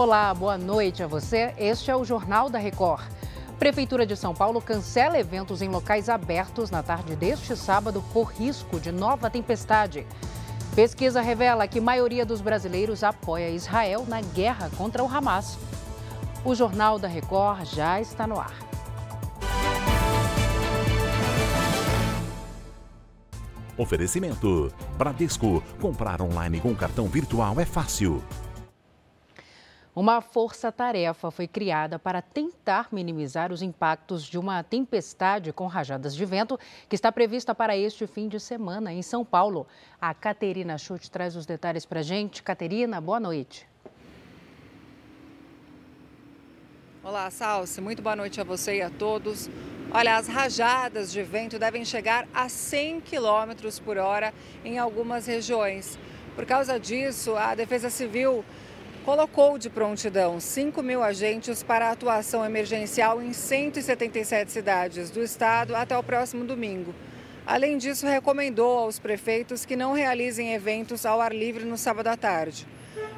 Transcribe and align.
Olá, 0.00 0.32
boa 0.32 0.56
noite 0.56 1.02
a 1.02 1.06
você. 1.06 1.52
Este 1.58 1.90
é 1.90 1.94
o 1.94 2.06
Jornal 2.06 2.48
da 2.48 2.58
Record. 2.58 3.04
Prefeitura 3.58 4.06
de 4.06 4.16
São 4.16 4.32
Paulo 4.32 4.58
cancela 4.58 5.18
eventos 5.18 5.60
em 5.60 5.68
locais 5.68 6.08
abertos 6.08 6.70
na 6.70 6.82
tarde 6.82 7.14
deste 7.14 7.54
sábado 7.54 8.02
por 8.10 8.32
risco 8.32 8.80
de 8.80 8.90
nova 8.90 9.28
tempestade. 9.28 10.06
Pesquisa 10.74 11.20
revela 11.20 11.68
que 11.68 11.82
maioria 11.82 12.24
dos 12.24 12.40
brasileiros 12.40 13.04
apoia 13.04 13.50
Israel 13.50 14.06
na 14.08 14.22
guerra 14.22 14.70
contra 14.74 15.04
o 15.04 15.06
Hamas. 15.06 15.58
O 16.46 16.54
Jornal 16.54 16.98
da 16.98 17.06
Record 17.06 17.66
já 17.66 18.00
está 18.00 18.26
no 18.26 18.40
ar. 18.40 18.54
Oferecimento: 23.76 24.72
Bradesco. 24.96 25.62
Comprar 25.78 26.22
online 26.22 26.58
com 26.58 26.74
cartão 26.74 27.06
virtual 27.06 27.60
é 27.60 27.66
fácil. 27.66 28.24
Uma 30.00 30.22
força-tarefa 30.22 31.30
foi 31.30 31.46
criada 31.46 31.98
para 31.98 32.22
tentar 32.22 32.88
minimizar 32.90 33.52
os 33.52 33.60
impactos 33.60 34.24
de 34.24 34.38
uma 34.38 34.62
tempestade 34.62 35.52
com 35.52 35.66
rajadas 35.66 36.16
de 36.16 36.24
vento 36.24 36.58
que 36.88 36.94
está 36.96 37.12
prevista 37.12 37.54
para 37.54 37.76
este 37.76 38.06
fim 38.06 38.26
de 38.26 38.40
semana 38.40 38.94
em 38.94 39.02
São 39.02 39.26
Paulo. 39.26 39.66
A 40.00 40.14
Caterina 40.14 40.78
Schutt 40.78 41.10
traz 41.10 41.36
os 41.36 41.44
detalhes 41.44 41.84
para 41.84 42.00
a 42.00 42.02
gente. 42.02 42.42
Caterina, 42.42 42.98
boa 42.98 43.20
noite. 43.20 43.68
Olá, 47.04 47.30
Salsi. 47.30 47.82
Muito 47.82 48.00
boa 48.00 48.16
noite 48.16 48.40
a 48.40 48.44
você 48.44 48.76
e 48.76 48.82
a 48.82 48.88
todos. 48.88 49.50
Olha, 49.92 50.16
as 50.16 50.28
rajadas 50.28 51.12
de 51.12 51.22
vento 51.22 51.58
devem 51.58 51.84
chegar 51.84 52.26
a 52.32 52.48
100 52.48 53.02
km 53.02 53.68
por 53.84 53.98
hora 53.98 54.32
em 54.64 54.78
algumas 54.78 55.26
regiões. 55.26 55.98
Por 56.34 56.46
causa 56.46 56.80
disso, 56.80 57.36
a 57.36 57.54
Defesa 57.54 57.90
Civil 57.90 58.42
colocou 59.04 59.56
de 59.56 59.70
prontidão 59.70 60.38
5 60.38 60.82
mil 60.82 61.02
agentes 61.02 61.62
para 61.62 61.90
atuação 61.90 62.44
emergencial 62.44 63.20
em 63.22 63.32
177 63.32 64.52
cidades 64.52 65.10
do 65.10 65.22
estado 65.22 65.74
até 65.74 65.96
o 65.96 66.02
próximo 66.02 66.44
domingo. 66.44 66.94
Além 67.46 67.78
disso, 67.78 68.06
recomendou 68.06 68.78
aos 68.78 68.98
prefeitos 68.98 69.64
que 69.64 69.74
não 69.74 69.92
realizem 69.92 70.52
eventos 70.52 71.06
ao 71.06 71.20
ar 71.20 71.34
livre 71.34 71.64
no 71.64 71.78
sábado 71.78 72.08
à 72.08 72.16
tarde. 72.16 72.66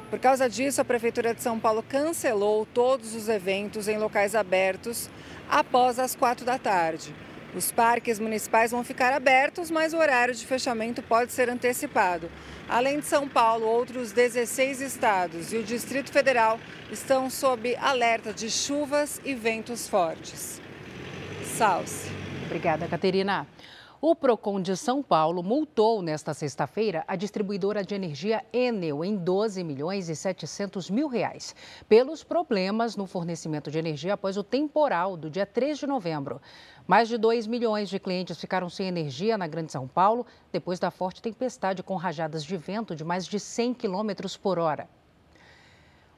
Por 0.09 0.19
causa 0.19 0.49
disso, 0.49 0.79
a 0.79 0.85
Prefeitura 0.85 1.33
de 1.33 1.41
São 1.41 1.59
Paulo 1.59 1.83
cancelou 1.87 2.65
todos 2.65 3.15
os 3.15 3.27
eventos 3.27 3.87
em 3.87 3.97
locais 3.97 4.35
abertos 4.35 5.09
após 5.49 5.99
as 5.99 6.15
quatro 6.15 6.45
da 6.45 6.57
tarde. 6.57 7.13
Os 7.55 7.71
parques 7.71 8.19
municipais 8.19 8.71
vão 8.71 8.83
ficar 8.83 9.13
abertos, 9.13 9.69
mas 9.69 9.93
o 9.93 9.97
horário 9.97 10.33
de 10.33 10.45
fechamento 10.45 11.03
pode 11.03 11.31
ser 11.31 11.49
antecipado. 11.49 12.29
Além 12.67 12.99
de 12.99 13.05
São 13.05 13.29
Paulo, 13.29 13.67
outros 13.67 14.11
16 14.11 14.81
estados 14.81 15.53
e 15.53 15.57
o 15.57 15.63
Distrito 15.63 16.11
Federal 16.11 16.59
estão 16.91 17.29
sob 17.29 17.75
alerta 17.75 18.33
de 18.33 18.49
chuvas 18.49 19.21
e 19.23 19.35
ventos 19.35 19.87
fortes. 19.87 20.59
Salve. 21.55 21.91
Obrigada, 22.45 22.87
Caterina. 22.87 23.47
O 24.05 24.13
Procon 24.13 24.61
de 24.61 24.75
São 24.75 25.01
Paulo 25.01 25.41
multou 25.41 26.01
nesta 26.01 26.33
sexta-feira 26.33 27.05
a 27.07 27.15
distribuidora 27.15 27.85
de 27.85 27.95
energia 27.95 28.43
Enel 28.51 29.01
em 29.05 29.15
12 29.15 29.63
milhões 29.63 30.09
e 30.09 30.15
700 30.17 30.89
mil 30.89 31.07
reais 31.07 31.55
pelos 31.87 32.21
problemas 32.21 32.97
no 32.97 33.07
fornecimento 33.07 33.71
de 33.71 33.79
energia 33.79 34.15
após 34.15 34.35
o 34.35 34.43
temporal 34.43 35.15
do 35.15 35.29
dia 35.29 35.45
3 35.45 35.79
de 35.79 35.87
novembro. 35.87 36.41
Mais 36.85 37.07
de 37.07 37.17
2 37.17 37.47
milhões 37.47 37.89
de 37.89 37.97
clientes 37.97 38.37
ficaram 38.37 38.69
sem 38.69 38.87
energia 38.87 39.37
na 39.37 39.47
Grande 39.47 39.71
São 39.71 39.87
Paulo 39.87 40.25
depois 40.51 40.81
da 40.81 40.91
forte 40.91 41.21
tempestade 41.21 41.81
com 41.81 41.95
rajadas 41.95 42.43
de 42.43 42.57
vento 42.57 42.97
de 42.97 43.05
mais 43.05 43.25
de 43.25 43.39
100 43.39 43.73
quilômetros 43.73 44.35
por 44.35 44.59
hora. 44.59 44.89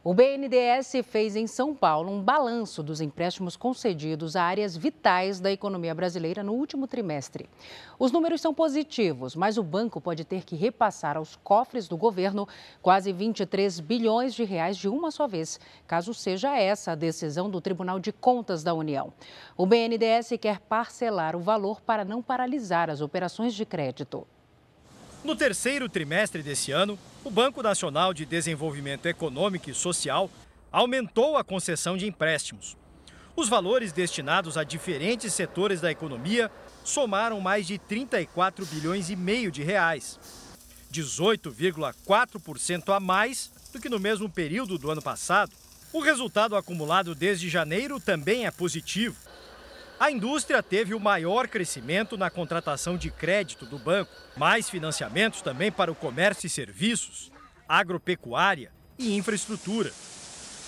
O 0.07 0.13
BNDES 0.13 1.03
fez 1.03 1.35
em 1.35 1.47
São 1.47 1.73
Paulo 1.73 2.11
um 2.11 2.21
balanço 2.21 2.83
dos 2.83 3.01
empréstimos 3.01 3.57
concedidos 3.57 4.35
a 4.35 4.43
áreas 4.43 4.77
vitais 4.77 5.39
da 5.39 5.51
economia 5.51 5.95
brasileira 5.95 6.43
no 6.43 6.53
último 6.53 6.85
trimestre. 6.85 7.49
Os 7.97 8.11
números 8.11 8.39
são 8.39 8.53
positivos, 8.53 9.35
mas 9.35 9.57
o 9.57 9.63
banco 9.63 9.99
pode 9.99 10.23
ter 10.23 10.43
que 10.43 10.55
repassar 10.55 11.17
aos 11.17 11.35
cofres 11.37 11.87
do 11.87 11.97
governo 11.97 12.47
quase 12.83 13.11
23 13.11 13.79
bilhões 13.79 14.35
de 14.35 14.43
reais 14.43 14.77
de 14.77 14.87
uma 14.87 15.09
só 15.09 15.25
vez, 15.25 15.59
caso 15.87 16.13
seja 16.13 16.55
essa 16.55 16.91
a 16.91 16.95
decisão 16.95 17.49
do 17.49 17.59
Tribunal 17.59 17.99
de 17.99 18.11
Contas 18.11 18.61
da 18.61 18.75
União. 18.75 19.11
O 19.57 19.65
BNDES 19.65 20.33
quer 20.39 20.59
parcelar 20.59 21.35
o 21.35 21.39
valor 21.39 21.81
para 21.81 22.05
não 22.05 22.21
paralisar 22.21 22.91
as 22.91 23.01
operações 23.01 23.55
de 23.55 23.65
crédito. 23.65 24.27
No 25.25 25.35
terceiro 25.35 25.89
trimestre 25.89 26.43
desse 26.43 26.71
ano, 26.71 26.99
o 27.23 27.31
Banco 27.31 27.63
Nacional 27.63 28.13
de 28.13 28.27
Desenvolvimento 28.27 29.07
Econômico 29.07 29.71
e 29.71 29.73
Social 29.73 30.29
aumentou 30.71 31.35
a 31.35 31.43
concessão 31.43 31.97
de 31.97 32.05
empréstimos. 32.05 32.77
Os 33.35 33.49
valores 33.49 33.91
destinados 33.91 34.55
a 34.55 34.63
diferentes 34.63 35.33
setores 35.33 35.81
da 35.81 35.89
economia 35.89 36.51
somaram 36.83 37.41
mais 37.41 37.65
de 37.65 37.79
34 37.79 38.67
bilhões 38.67 39.09
e 39.09 39.15
meio 39.15 39.51
de 39.51 39.63
reais, 39.63 40.19
18,4% 40.93 42.95
a 42.95 42.99
mais 42.99 43.51
do 43.73 43.81
que 43.81 43.89
no 43.89 43.99
mesmo 43.99 44.29
período 44.29 44.77
do 44.77 44.91
ano 44.91 45.01
passado. 45.01 45.51
O 45.91 46.01
resultado 46.01 46.55
acumulado 46.55 47.15
desde 47.15 47.49
janeiro 47.49 47.99
também 47.99 48.45
é 48.45 48.51
positivo. 48.51 49.15
A 49.97 50.11
indústria 50.11 50.61
teve 50.61 50.93
o 50.93 50.99
maior 50.99 51.47
crescimento 51.47 52.17
na 52.17 52.29
contratação 52.29 52.97
de 52.97 53.09
crédito 53.09 53.65
do 53.65 53.79
banco, 53.79 54.11
mais 54.35 54.69
financiamentos 54.69 55.41
também 55.41 55.71
para 55.71 55.89
o 55.89 55.95
comércio 55.95 56.47
e 56.47 56.49
serviços, 56.49 57.31
agropecuária 57.67 58.73
e 58.99 59.15
infraestrutura. 59.15 59.93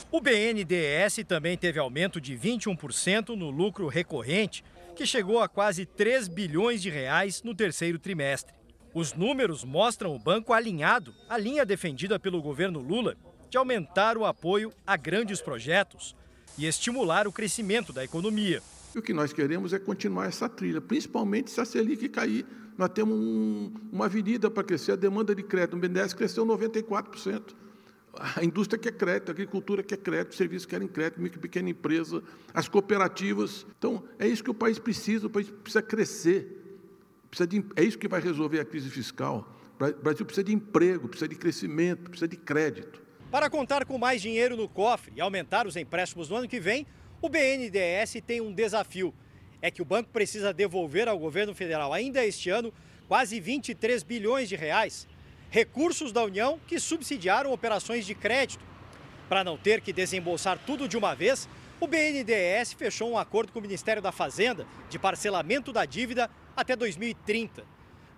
O 0.09 0.21
BNDES 0.21 1.25
também 1.27 1.57
teve 1.57 1.77
aumento 1.77 2.21
de 2.21 2.37
21% 2.37 3.35
no 3.35 3.49
lucro 3.49 3.87
recorrente, 3.89 4.63
que 4.95 5.05
chegou 5.05 5.41
a 5.41 5.49
quase 5.49 5.85
3 5.85 6.29
bilhões 6.29 6.81
de 6.81 6.89
reais 6.89 7.43
no 7.43 7.53
terceiro 7.53 7.99
trimestre. 7.99 8.55
Os 8.93 9.13
números 9.13 9.65
mostram 9.65 10.15
o 10.15 10.19
banco 10.19 10.53
alinhado 10.53 11.13
à 11.27 11.37
linha 11.37 11.65
defendida 11.65 12.17
pelo 12.17 12.41
governo 12.41 12.79
Lula 12.79 13.17
de 13.49 13.57
aumentar 13.57 14.17
o 14.17 14.25
apoio 14.25 14.73
a 14.87 14.95
grandes 14.95 15.41
projetos 15.41 16.15
e 16.57 16.65
estimular 16.65 17.27
o 17.27 17.31
crescimento 17.31 17.91
da 17.91 18.05
economia. 18.05 18.61
E 18.95 18.99
o 18.99 19.01
que 19.01 19.13
nós 19.13 19.33
queremos 19.33 19.73
é 19.73 19.79
continuar 19.79 20.27
essa 20.27 20.47
trilha, 20.47 20.81
principalmente 20.81 21.51
se 21.51 21.59
a 21.59 21.65
Selic 21.65 22.07
cair. 22.09 22.45
Nós 22.77 22.89
temos 22.89 23.17
um, 23.17 23.71
uma 23.91 24.05
avenida 24.05 24.49
para 24.51 24.63
crescer, 24.63 24.91
a 24.91 24.95
demanda 24.95 25.33
de 25.33 25.43
crédito 25.43 25.75
no 25.75 25.81
BNDES 25.81 26.13
cresceu 26.13 26.45
94%. 26.45 27.55
A 28.35 28.43
indústria 28.43 28.79
quer 28.79 28.93
crédito, 28.93 29.29
a 29.29 29.31
agricultura 29.31 29.83
quer 29.83 29.97
crédito, 29.97 30.31
os 30.31 30.37
serviços 30.37 30.65
querem 30.65 30.87
crédito, 30.87 31.21
micro 31.21 31.37
e 31.37 31.41
pequena 31.41 31.69
empresa, 31.69 32.23
as 32.53 32.67
cooperativas. 32.67 33.65
Então, 33.77 34.03
é 34.17 34.27
isso 34.27 34.43
que 34.43 34.49
o 34.49 34.55
país 34.55 34.79
precisa, 34.79 35.27
o 35.27 35.29
país 35.29 35.49
precisa 35.49 35.81
crescer. 35.81 36.81
Precisa 37.29 37.47
de, 37.47 37.63
é 37.75 37.83
isso 37.83 37.97
que 37.97 38.07
vai 38.07 38.21
resolver 38.21 38.59
a 38.59 38.65
crise 38.65 38.89
fiscal. 38.89 39.53
O 39.79 40.01
Brasil 40.01 40.25
precisa 40.25 40.43
de 40.43 40.53
emprego, 40.53 41.07
precisa 41.07 41.27
de 41.27 41.35
crescimento, 41.35 42.09
precisa 42.09 42.27
de 42.27 42.37
crédito. 42.37 42.99
Para 43.29 43.49
contar 43.49 43.85
com 43.85 43.97
mais 43.97 44.21
dinheiro 44.21 44.55
no 44.55 44.67
cofre 44.67 45.13
e 45.15 45.21
aumentar 45.21 45.67
os 45.67 45.75
empréstimos 45.75 46.29
no 46.29 46.37
ano 46.37 46.47
que 46.47 46.59
vem, 46.59 46.87
o 47.21 47.29
BNDES 47.29 48.21
tem 48.25 48.41
um 48.41 48.53
desafio. 48.53 49.13
É 49.61 49.71
que 49.71 49.81
o 49.81 49.85
banco 49.85 50.09
precisa 50.11 50.53
devolver 50.53 51.07
ao 51.07 51.17
governo 51.17 51.53
federal 51.55 51.91
ainda 51.91 52.25
este 52.25 52.49
ano 52.49 52.71
quase 53.07 53.39
23 53.39 54.03
bilhões 54.03 54.49
de 54.49 54.55
reais, 54.55 55.07
recursos 55.49 56.11
da 56.11 56.23
União 56.23 56.59
que 56.67 56.79
subsidiaram 56.79 57.51
operações 57.51 58.05
de 58.05 58.13
crédito. 58.13 58.63
Para 59.27 59.43
não 59.43 59.57
ter 59.57 59.81
que 59.81 59.91
desembolsar 59.91 60.59
tudo 60.65 60.87
de 60.87 60.97
uma 60.97 61.15
vez, 61.15 61.49
o 61.79 61.87
BNDES 61.87 62.73
fechou 62.73 63.11
um 63.11 63.17
acordo 63.17 63.51
com 63.51 63.59
o 63.59 63.61
Ministério 63.61 64.01
da 64.01 64.11
Fazenda 64.11 64.67
de 64.89 64.99
parcelamento 64.99 65.71
da 65.73 65.85
dívida 65.85 66.29
até 66.55 66.75
2030. 66.75 67.63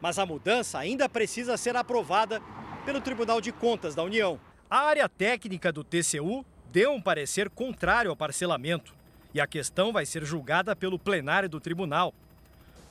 Mas 0.02 0.20
a 0.20 0.26
mudança 0.26 0.78
ainda 0.78 1.08
precisa 1.08 1.58
ser 1.58 1.76
aprovada 1.76 2.42
pelo 2.86 3.02
Tribunal 3.02 3.42
de 3.42 3.52
Contas 3.52 3.96
da 3.96 4.04
União. 4.04 4.40
A 4.70 4.80
área 4.80 5.08
técnica 5.10 5.72
do 5.72 5.84
TCU 5.84 6.46
deu 6.72 6.94
um 6.94 7.02
parecer 7.02 7.50
contrário 7.50 8.12
ao 8.12 8.18
parcelamento 8.18 8.94
e 9.34 9.42
a 9.42 9.48
questão 9.48 9.92
vai 9.92 10.06
ser 10.06 10.24
julgada 10.24 10.76
pelo 10.76 11.00
plenário 11.00 11.50
do 11.50 11.60
tribunal. 11.60 12.14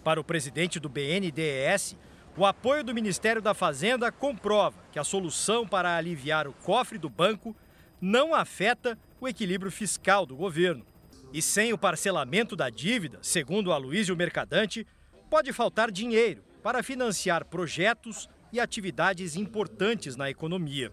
Para 0.04 0.20
o 0.20 0.24
presidente 0.24 0.78
do 0.78 0.88
BNDES, 0.88 1.96
o 2.36 2.46
apoio 2.46 2.84
do 2.84 2.94
Ministério 2.94 3.42
da 3.42 3.54
Fazenda 3.54 4.12
comprova 4.12 4.76
que 4.92 4.98
a 4.98 5.04
solução 5.04 5.66
para 5.66 5.96
aliviar 5.96 6.46
o 6.46 6.52
cofre 6.52 6.98
do 6.98 7.08
banco 7.08 7.54
não 8.00 8.34
afeta 8.34 8.98
o 9.20 9.26
equilíbrio 9.26 9.70
fiscal 9.72 10.24
do 10.24 10.36
governo. 10.36 10.86
E 11.32 11.42
sem 11.42 11.72
o 11.72 11.78
parcelamento 11.78 12.56
da 12.56 12.70
dívida, 12.70 13.18
segundo 13.20 13.72
a 13.72 13.76
Luísio 13.76 14.16
Mercadante, 14.16 14.86
pode 15.28 15.52
faltar 15.52 15.90
dinheiro 15.90 16.42
para 16.62 16.82
financiar 16.82 17.44
projetos 17.44 18.28
e 18.52 18.60
atividades 18.60 19.36
importantes 19.36 20.16
na 20.16 20.30
economia. 20.30 20.90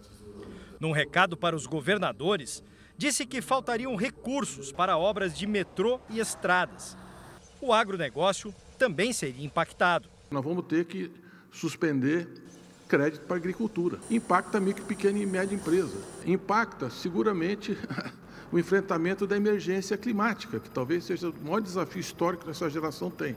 Num 0.79 0.91
recado 0.91 1.37
para 1.37 1.55
os 1.55 1.65
governadores, 1.65 2.63
disse 2.97 3.25
que 3.25 3.41
faltariam 3.41 3.95
recursos 3.95 4.71
para 4.71 4.97
obras 4.97 5.37
de 5.37 5.45
metrô 5.45 5.99
e 6.09 6.19
estradas. 6.19 6.97
O 7.61 7.73
agronegócio 7.73 8.53
também 8.77 9.13
seria 9.13 9.45
impactado. 9.45 10.09
Nós 10.29 10.43
vamos 10.43 10.65
ter 10.65 10.85
que 10.85 11.11
suspender 11.51 12.27
crédito 12.87 13.25
para 13.25 13.35
a 13.35 13.39
agricultura. 13.39 13.99
Impacta 14.09 14.57
a 14.57 14.61
micro, 14.61 14.83
pequena 14.85 15.19
e 15.19 15.25
média 15.25 15.55
empresa. 15.55 15.97
Impacta, 16.25 16.89
seguramente, 16.89 17.77
o 18.51 18.59
enfrentamento 18.59 19.25
da 19.25 19.35
emergência 19.35 19.97
climática, 19.97 20.59
que 20.59 20.69
talvez 20.69 21.05
seja 21.05 21.29
o 21.29 21.35
maior 21.43 21.61
desafio 21.61 21.99
histórico 21.99 22.45
que 22.45 22.51
essa 22.51 22.69
geração 22.69 23.09
tem. 23.09 23.35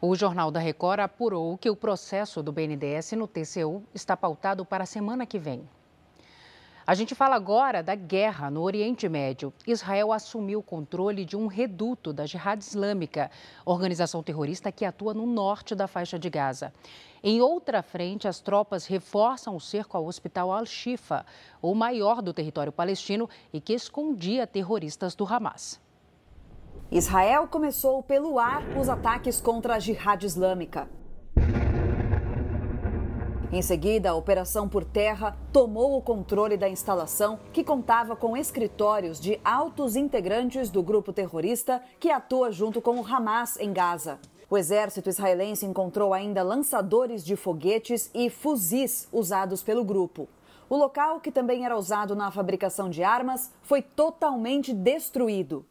O 0.00 0.14
Jornal 0.14 0.50
da 0.50 0.60
Record 0.60 1.00
apurou 1.00 1.58
que 1.58 1.68
o 1.68 1.74
processo 1.74 2.40
do 2.42 2.52
BNDES 2.52 3.12
no 3.12 3.26
TCU 3.26 3.82
está 3.92 4.16
pautado 4.16 4.64
para 4.64 4.84
a 4.84 4.86
semana 4.86 5.26
que 5.26 5.38
vem. 5.38 5.68
A 6.88 6.94
gente 6.94 7.14
fala 7.14 7.36
agora 7.36 7.82
da 7.82 7.94
guerra 7.94 8.50
no 8.50 8.62
Oriente 8.62 9.10
Médio. 9.10 9.52
Israel 9.66 10.10
assumiu 10.10 10.60
o 10.60 10.62
controle 10.62 11.22
de 11.22 11.36
um 11.36 11.46
reduto 11.46 12.14
da 12.14 12.24
Jihad 12.24 12.62
Islâmica, 12.62 13.30
organização 13.66 14.22
terrorista 14.22 14.72
que 14.72 14.86
atua 14.86 15.12
no 15.12 15.26
norte 15.26 15.74
da 15.74 15.86
faixa 15.86 16.18
de 16.18 16.30
Gaza. 16.30 16.72
Em 17.22 17.42
outra 17.42 17.82
frente, 17.82 18.26
as 18.26 18.40
tropas 18.40 18.86
reforçam 18.86 19.54
o 19.54 19.60
cerco 19.60 19.98
ao 19.98 20.06
hospital 20.06 20.50
Al-Shifa, 20.50 21.26
o 21.60 21.74
maior 21.74 22.22
do 22.22 22.32
território 22.32 22.72
palestino 22.72 23.28
e 23.52 23.60
que 23.60 23.74
escondia 23.74 24.46
terroristas 24.46 25.14
do 25.14 25.26
Hamas. 25.26 25.78
Israel 26.90 27.46
começou 27.48 28.02
pelo 28.02 28.38
ar 28.38 28.62
os 28.80 28.88
ataques 28.88 29.42
contra 29.42 29.74
a 29.74 29.78
Jihad 29.78 30.24
Islâmica. 30.24 30.88
Em 33.50 33.62
seguida, 33.62 34.10
a 34.10 34.14
operação 34.14 34.68
por 34.68 34.84
terra 34.84 35.34
tomou 35.50 35.96
o 35.96 36.02
controle 36.02 36.54
da 36.54 36.68
instalação, 36.68 37.40
que 37.50 37.64
contava 37.64 38.14
com 38.14 38.36
escritórios 38.36 39.18
de 39.18 39.40
altos 39.42 39.96
integrantes 39.96 40.68
do 40.68 40.82
grupo 40.82 41.14
terrorista 41.14 41.82
que 41.98 42.10
atua 42.10 42.52
junto 42.52 42.82
com 42.82 43.00
o 43.00 43.06
Hamas 43.06 43.58
em 43.58 43.72
Gaza. 43.72 44.18
O 44.50 44.58
exército 44.58 45.08
israelense 45.08 45.64
encontrou 45.64 46.12
ainda 46.12 46.42
lançadores 46.42 47.24
de 47.24 47.36
foguetes 47.36 48.10
e 48.14 48.28
fuzis 48.28 49.08
usados 49.10 49.62
pelo 49.62 49.82
grupo. 49.82 50.28
O 50.68 50.76
local, 50.76 51.18
que 51.18 51.32
também 51.32 51.64
era 51.64 51.76
usado 51.76 52.14
na 52.14 52.30
fabricação 52.30 52.90
de 52.90 53.02
armas, 53.02 53.50
foi 53.62 53.80
totalmente 53.80 54.74
destruído. 54.74 55.64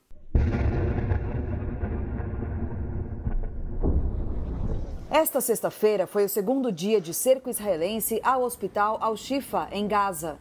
Esta 5.10 5.40
sexta-feira 5.40 6.06
foi 6.06 6.26
o 6.26 6.30
segundo 6.30 6.70
dia 6.70 7.00
de 7.00 7.14
cerco 7.14 7.50
israelense 7.50 8.20
ao 8.22 8.44
hospital 8.44 8.98
Al-Shifa, 9.00 9.70
em 9.72 9.88
Gaza. 9.88 10.38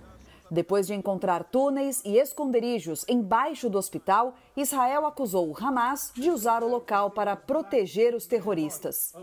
Depois 0.50 0.88
de 0.88 0.94
encontrar 0.94 1.44
túneis 1.44 2.02
e 2.04 2.18
esconderijos 2.18 3.04
embaixo 3.08 3.70
do 3.70 3.78
hospital, 3.78 4.34
Israel 4.56 5.06
acusou 5.06 5.48
o 5.48 5.56
Hamas 5.56 6.12
de 6.16 6.30
usar 6.30 6.64
o 6.64 6.68
local 6.68 7.12
para 7.12 7.36
proteger 7.36 8.12
os 8.12 8.26
terroristas. 8.26 9.14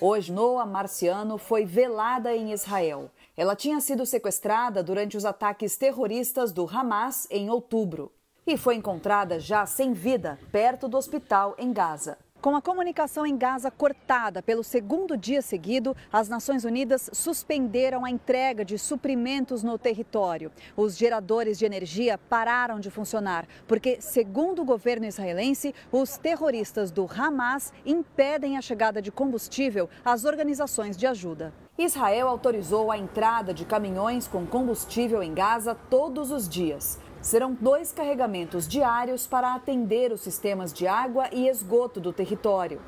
Hoje, 0.00 0.32
Noah 0.32 0.66
Marciano 0.66 1.38
foi 1.38 1.64
velada 1.64 2.34
em 2.34 2.52
Israel. 2.52 3.10
Ela 3.36 3.54
tinha 3.54 3.80
sido 3.80 4.04
sequestrada 4.04 4.82
durante 4.82 5.16
os 5.16 5.24
ataques 5.24 5.76
terroristas 5.76 6.50
do 6.50 6.68
Hamas 6.68 7.28
em 7.30 7.48
outubro 7.48 8.10
e 8.44 8.56
foi 8.56 8.74
encontrada 8.74 9.38
já 9.38 9.64
sem 9.66 9.92
vida 9.92 10.36
perto 10.50 10.88
do 10.88 10.96
hospital 10.96 11.54
em 11.58 11.72
Gaza. 11.72 12.18
Com 12.42 12.56
a 12.56 12.60
comunicação 12.60 13.24
em 13.24 13.36
Gaza 13.36 13.70
cortada 13.70 14.42
pelo 14.42 14.64
segundo 14.64 15.16
dia 15.16 15.40
seguido, 15.40 15.96
as 16.12 16.28
Nações 16.28 16.64
Unidas 16.64 17.08
suspenderam 17.12 18.04
a 18.04 18.10
entrega 18.10 18.64
de 18.64 18.76
suprimentos 18.80 19.62
no 19.62 19.78
território. 19.78 20.50
Os 20.76 20.98
geradores 20.98 21.56
de 21.56 21.64
energia 21.64 22.18
pararam 22.18 22.80
de 22.80 22.90
funcionar, 22.90 23.46
porque, 23.68 24.00
segundo 24.00 24.60
o 24.60 24.64
governo 24.64 25.06
israelense, 25.06 25.72
os 25.92 26.16
terroristas 26.16 26.90
do 26.90 27.08
Hamas 27.08 27.72
impedem 27.86 28.56
a 28.56 28.60
chegada 28.60 29.00
de 29.00 29.12
combustível 29.12 29.88
às 30.04 30.24
organizações 30.24 30.96
de 30.96 31.06
ajuda. 31.06 31.54
Israel 31.78 32.26
autorizou 32.26 32.90
a 32.90 32.98
entrada 32.98 33.54
de 33.54 33.64
caminhões 33.64 34.26
com 34.26 34.44
combustível 34.44 35.22
em 35.22 35.32
Gaza 35.32 35.76
todos 35.88 36.32
os 36.32 36.48
dias. 36.48 36.98
Serão 37.22 37.54
dois 37.54 37.92
carregamentos 37.92 38.66
diários 38.66 39.28
para 39.28 39.54
atender 39.54 40.10
os 40.10 40.22
sistemas 40.22 40.72
de 40.72 40.88
água 40.88 41.28
e 41.30 41.48
esgoto 41.48 42.00
do 42.00 42.12
território. 42.12 42.82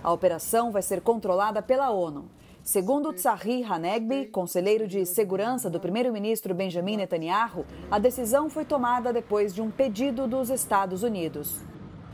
A 0.00 0.12
operação 0.12 0.70
vai 0.70 0.80
ser 0.80 1.00
controlada 1.00 1.60
pela 1.60 1.90
ONU. 1.90 2.30
Segundo 2.62 3.12
Tsahi 3.12 3.64
Hanegbi, 3.64 4.26
conselheiro 4.26 4.86
de 4.86 5.04
segurança 5.04 5.68
do 5.68 5.80
primeiro-ministro 5.80 6.54
Benjamin 6.54 6.98
Netanyahu, 6.98 7.66
a 7.90 7.98
decisão 7.98 8.48
foi 8.48 8.64
tomada 8.64 9.12
depois 9.12 9.52
de 9.52 9.60
um 9.60 9.72
pedido 9.72 10.28
dos 10.28 10.50
Estados 10.50 11.02
Unidos. 11.02 11.60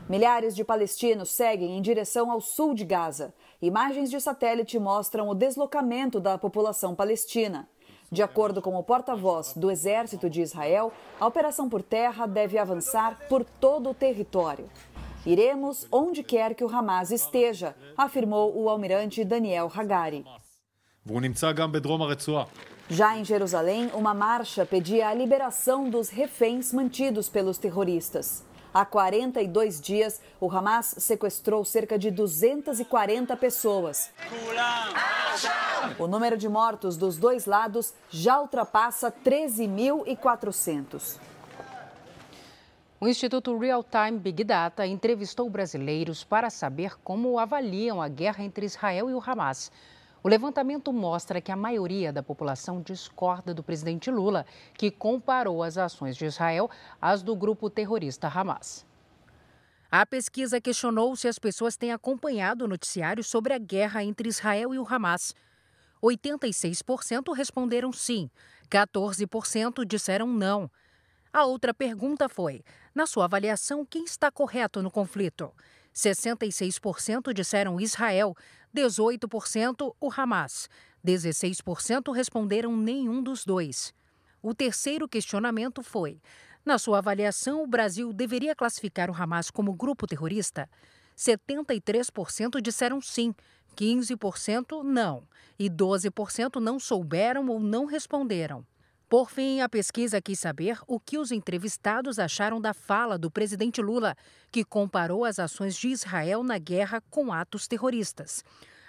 Milhares 0.09 0.55
de 0.55 0.63
palestinos 0.63 1.29
seguem 1.29 1.77
em 1.77 1.81
direção 1.81 2.31
ao 2.31 2.41
sul 2.41 2.73
de 2.73 2.85
Gaza. 2.85 3.35
Imagens 3.61 4.09
de 4.09 4.19
satélite 4.19 4.79
mostram 4.79 5.29
o 5.29 5.35
deslocamento 5.35 6.19
da 6.19 6.39
população 6.39 6.95
palestina. 6.95 7.69
De 8.09 8.23
acordo 8.23 8.61
com 8.61 8.73
o 8.75 8.83
porta-voz 8.83 9.53
do 9.53 9.69
Exército 9.69 10.29
de 10.29 10.41
Israel, 10.41 10.93
a 11.19 11.27
operação 11.27 11.67
por 11.67 11.83
terra 11.83 12.25
deve 12.25 12.57
avançar 12.57 13.27
por 13.27 13.43
todo 13.43 13.89
o 13.89 13.93
território. 13.93 14.69
Iremos 15.25 15.85
onde 15.91 16.23
quer 16.23 16.55
que 16.55 16.63
o 16.63 16.73
Hamas 16.73 17.11
esteja, 17.11 17.75
afirmou 17.97 18.57
o 18.57 18.69
almirante 18.69 19.25
Daniel 19.25 19.69
Hagari. 19.75 20.25
Já 22.89 23.17
em 23.17 23.25
Jerusalém, 23.25 23.91
uma 23.93 24.13
marcha 24.13 24.65
pedia 24.65 25.09
a 25.09 25.13
liberação 25.13 25.89
dos 25.89 26.07
reféns 26.07 26.71
mantidos 26.71 27.27
pelos 27.27 27.57
terroristas. 27.57 28.46
Há 28.77 28.85
42 28.85 29.81
dias, 29.81 30.21
o 30.39 30.55
Hamas 30.55 30.93
sequestrou 30.99 31.65
cerca 31.65 31.97
de 31.97 32.11
240 32.11 33.35
pessoas. 33.35 34.11
O 35.97 36.05
número 36.05 36.37
de 36.37 36.47
mortos 36.47 36.95
dos 36.95 37.17
dois 37.17 37.47
lados 37.47 37.91
já 38.11 38.39
ultrapassa 38.39 39.11
13.400. 39.11 41.17
O 42.99 43.07
Instituto 43.07 43.57
Real 43.57 43.83
Time 43.83 44.19
Big 44.19 44.43
Data 44.43 44.85
entrevistou 44.85 45.49
brasileiros 45.49 46.23
para 46.23 46.51
saber 46.51 46.99
como 47.03 47.39
avaliam 47.39 47.99
a 47.99 48.07
guerra 48.07 48.43
entre 48.43 48.67
Israel 48.67 49.09
e 49.09 49.15
o 49.15 49.23
Hamas. 49.25 49.71
O 50.23 50.27
levantamento 50.27 50.91
mostra 50.91 51.39
que 51.39 51.51
a 51.51 51.55
maioria 51.55 52.11
da 52.11 52.23
população 52.23 52.81
discorda 52.81 53.53
do 53.53 53.63
presidente 53.63 54.09
Lula, 54.09 54.45
que 54.73 54.89
comparou 54.89 55.61
as 55.61 55.77
ações 55.77 56.17
de 56.17 56.25
Israel 56.25 56.69
às 57.01 57.21
do 57.21 57.35
grupo 57.35 57.69
terrorista 57.69 58.27
Hamas. 58.27 58.85
A 59.89 60.05
pesquisa 60.05 60.59
questionou 60.59 61.15
se 61.15 61.27
as 61.27 61.39
pessoas 61.39 61.77
têm 61.77 61.93
acompanhado 61.93 62.65
o 62.65 62.67
noticiário 62.67 63.23
sobre 63.23 63.53
a 63.53 63.57
guerra 63.57 64.03
entre 64.03 64.27
Israel 64.27 64.73
e 64.73 64.79
o 64.79 64.85
Hamas. 64.87 65.33
86% 66.03 67.33
responderam 67.33 67.91
sim, 67.93 68.29
14% 68.69 69.85
disseram 69.85 70.27
não. 70.27 70.69
A 71.31 71.45
outra 71.45 71.73
pergunta 71.73 72.27
foi: 72.27 72.63
na 72.93 73.05
sua 73.05 73.25
avaliação, 73.25 73.85
quem 73.85 74.03
está 74.03 74.29
correto 74.29 74.81
no 74.81 74.91
conflito? 74.91 75.53
66% 75.95 77.33
disseram 77.33 77.79
Israel, 77.79 78.35
18% 78.77 79.95
o 79.99 80.11
Hamas, 80.15 80.69
16% 81.05 82.13
responderam 82.13 82.77
nenhum 82.77 83.23
dos 83.23 83.43
dois. 83.43 83.93
O 84.41 84.53
terceiro 84.53 85.07
questionamento 85.07 85.81
foi: 85.81 86.21
na 86.63 86.77
sua 86.77 86.99
avaliação, 86.99 87.63
o 87.63 87.67
Brasil 87.67 88.13
deveria 88.13 88.55
classificar 88.55 89.09
o 89.09 89.13
Hamas 89.13 89.49
como 89.49 89.73
grupo 89.73 90.05
terrorista? 90.05 90.69
73% 91.17 92.61
disseram 92.61 93.01
sim, 93.01 93.33
15% 93.75 94.83
não 94.83 95.23
e 95.57 95.69
12% 95.69 96.59
não 96.59 96.79
souberam 96.79 97.47
ou 97.47 97.59
não 97.59 97.85
responderam. 97.85 98.63
Por 99.09 99.31
fim, 99.31 99.61
a 99.61 99.69
pesquisa 99.69 100.21
quis 100.21 100.37
saber 100.37 100.79
o 100.85 100.99
que 100.99 101.17
os 101.17 101.31
entrevistados 101.31 102.19
acharam 102.19 102.59
da 102.59 102.73
fala 102.73 103.17
do 103.17 103.31
presidente 103.31 103.81
Lula, 103.81 104.13
que 104.51 104.65
comparou 104.65 105.23
as 105.23 105.39
ações 105.39 105.77
de 105.77 105.87
Israel 105.87 106.43
na 106.43 106.57
guerra 106.57 107.01
com 107.09 107.31
atos 107.31 107.69
terroristas. 107.69 108.43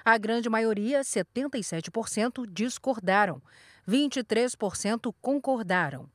A 0.04 0.18
grande 0.18 0.48
maioria, 0.48 1.02
77%, 1.02 2.46
discordaram, 2.50 3.40
23% 3.88 5.14
concordaram. 5.20 6.10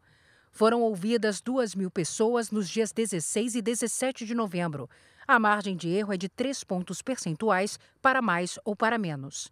Foram 0.51 0.81
ouvidas 0.81 1.39
2 1.39 1.73
mil 1.73 1.89
pessoas 1.89 2.51
nos 2.51 2.67
dias 2.69 2.91
16 2.91 3.55
e 3.55 3.61
17 3.61 4.25
de 4.25 4.35
novembro. 4.35 4.89
A 5.25 5.39
margem 5.39 5.77
de 5.77 5.87
erro 5.89 6.13
é 6.13 6.17
de 6.17 6.27
3 6.27 6.61
pontos 6.65 7.01
percentuais 7.01 7.79
para 8.01 8.21
mais 8.21 8.59
ou 8.65 8.75
para 8.75 8.97
menos. 8.97 9.45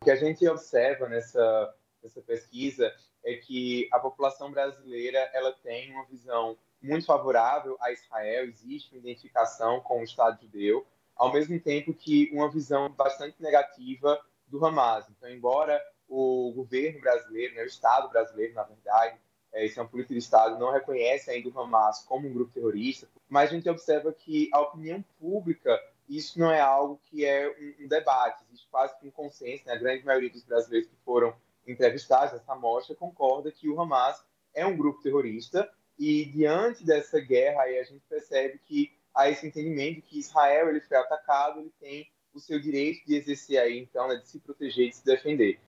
O 0.00 0.06
que 0.06 0.10
a 0.10 0.16
gente 0.16 0.48
observa 0.48 1.10
nessa, 1.10 1.74
nessa 2.02 2.22
pesquisa 2.22 2.90
é 3.28 3.36
que 3.36 3.86
a 3.92 3.98
população 3.98 4.50
brasileira 4.50 5.18
ela 5.34 5.52
tem 5.52 5.92
uma 5.92 6.06
visão 6.06 6.56
muito 6.80 7.04
favorável 7.04 7.76
a 7.80 7.92
Israel, 7.92 8.46
existe 8.46 8.94
uma 8.94 9.00
identificação 9.00 9.80
com 9.80 10.00
o 10.00 10.04
Estado 10.04 10.40
judeu, 10.40 10.86
ao 11.14 11.30
mesmo 11.32 11.60
tempo 11.60 11.92
que 11.92 12.30
uma 12.32 12.50
visão 12.50 12.88
bastante 12.88 13.42
negativa 13.42 14.18
do 14.46 14.64
Hamas. 14.64 15.04
Então, 15.10 15.28
embora 15.28 15.78
o 16.08 16.52
governo 16.54 17.00
brasileiro, 17.00 17.54
né, 17.54 17.62
o 17.64 17.66
Estado 17.66 18.08
brasileiro, 18.08 18.54
na 18.54 18.62
verdade, 18.62 19.18
é, 19.52 19.66
isso 19.66 19.78
é 19.78 19.82
uma 19.82 19.88
política 19.88 20.14
de 20.14 20.20
Estado, 20.20 20.58
não 20.58 20.72
reconhece 20.72 21.30
ainda 21.30 21.50
o 21.50 21.60
Hamas 21.60 22.04
como 22.04 22.26
um 22.26 22.32
grupo 22.32 22.52
terrorista, 22.52 23.06
mas 23.28 23.50
a 23.50 23.52
gente 23.52 23.68
observa 23.68 24.10
que 24.10 24.48
a 24.54 24.60
opinião 24.60 25.04
pública 25.20 25.78
isso 26.08 26.38
não 26.38 26.50
é 26.50 26.60
algo 26.60 26.98
que 27.04 27.26
é 27.26 27.46
um, 27.78 27.84
um 27.84 27.88
debate, 27.88 28.42
existe 28.48 28.66
quase 28.70 28.98
que 28.98 29.06
um 29.06 29.10
consenso, 29.10 29.66
né? 29.66 29.74
a 29.74 29.78
grande 29.78 30.06
maioria 30.06 30.30
dos 30.30 30.42
brasileiros 30.42 30.88
que 30.88 30.96
foram 31.04 31.34
entrevistados 31.70 32.32
nessa 32.32 32.52
amostra 32.52 32.94
concorda 32.94 33.52
que 33.52 33.68
o 33.68 33.80
Hamas 33.80 34.22
é 34.54 34.66
um 34.66 34.76
grupo 34.76 35.02
terrorista 35.02 35.68
e 35.98 36.24
diante 36.26 36.84
dessa 36.84 37.20
guerra 37.20 37.62
aí 37.62 37.78
a 37.78 37.84
gente 37.84 38.02
percebe 38.08 38.58
que 38.64 38.92
há 39.14 39.28
esse 39.28 39.46
entendimento 39.46 40.02
que 40.02 40.18
Israel 40.18 40.68
ele 40.68 40.80
foi 40.80 40.96
atacado, 40.96 41.60
ele 41.60 41.72
tem 41.80 42.08
o 42.32 42.38
seu 42.38 42.60
direito 42.60 43.04
de 43.06 43.16
exercer 43.16 43.58
aí 43.58 43.78
então, 43.78 44.06
né, 44.08 44.16
de 44.16 44.28
se 44.28 44.38
proteger 44.38 44.86
e 44.86 44.90
de 44.90 44.96
se 44.96 45.04
defender. 45.04 45.60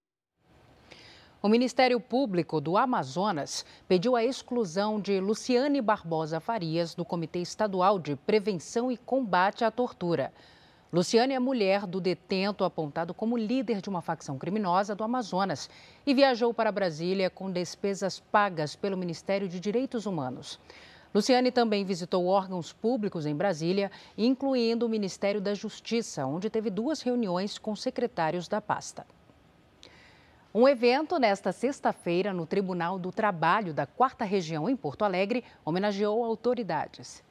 O 1.42 1.49
Ministério 1.49 1.99
Público 1.99 2.61
do 2.61 2.76
Amazonas 2.76 3.64
pediu 3.88 4.14
a 4.14 4.23
exclusão 4.23 5.00
de 5.00 5.19
Luciane 5.19 5.80
Barbosa 5.80 6.38
Farias 6.38 6.95
do 6.95 7.02
Comitê 7.02 7.38
Estadual 7.38 7.99
de 7.99 8.14
Prevenção 8.14 8.92
e 8.92 8.97
Combate 8.99 9.64
à 9.64 9.71
Tortura. 9.71 10.35
Luciane 10.93 11.35
é 11.35 11.39
mulher 11.39 11.87
do 11.87 12.01
detento 12.01 12.65
apontado 12.65 13.15
como 13.15 13.37
líder 13.37 13.81
de 13.81 13.89
uma 13.89 14.03
facção 14.03 14.37
criminosa 14.37 14.93
do 14.93 15.05
Amazonas 15.05 15.71
e 16.05 16.13
viajou 16.13 16.53
para 16.53 16.73
Brasília 16.73 17.31
com 17.31 17.49
despesas 17.49 18.19
pagas 18.19 18.75
pelo 18.75 18.97
Ministério 18.97 19.49
de 19.49 19.61
Direitos 19.61 20.05
Humanos. 20.05 20.59
Luciane 21.15 21.53
também 21.53 21.85
visitou 21.85 22.27
órgãos 22.27 22.73
públicos 22.73 23.25
em 23.25 23.37
Brasília, 23.37 23.89
incluindo 24.19 24.85
o 24.85 24.89
Ministério 24.89 25.41
da 25.41 25.55
Justiça, 25.55 26.27
onde 26.27 26.51
teve 26.51 26.71
duas 26.71 27.03
reuniões 27.03 27.57
com 27.57 27.77
secretários 27.77 28.49
da 28.49 28.61
pasta. 28.61 29.07
Um 30.53 30.67
evento 30.67 31.21
nesta 31.21 31.53
sexta-feira 31.53 32.33
no 32.33 32.47
Tribunal 32.47 32.99
do 32.99 33.13
Trabalho 33.13 33.73
da 33.73 33.87
Quarta 33.87 34.25
Região 34.25 34.69
em 34.69 34.75
Porto 34.75 35.05
Alegre 35.05 35.45
homenageou 35.65 36.25
autoridades. 36.25 37.23